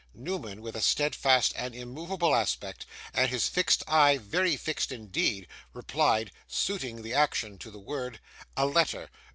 Newman, 0.15 0.63
with 0.63 0.75
a 0.75 0.81
steadfast 0.81 1.53
and 1.55 1.75
immovable 1.75 2.33
aspect, 2.33 2.87
and 3.13 3.29
his 3.29 3.47
fixed 3.47 3.83
eye 3.87 4.17
very 4.17 4.57
fixed 4.57 4.91
indeed, 4.91 5.45
replied, 5.73 6.31
suiting 6.47 7.03
the 7.03 7.13
action 7.13 7.59
to 7.59 7.69
the 7.69 7.77
word, 7.77 8.19
'A 8.57 8.65
letter. 8.65 9.11